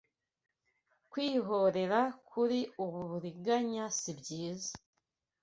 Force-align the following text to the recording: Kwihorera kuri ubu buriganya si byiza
Kwihorera 1.11 2.01
kuri 2.29 2.59
ubu 2.83 2.99
buriganya 3.09 3.85
si 3.99 4.11
byiza 4.19 4.73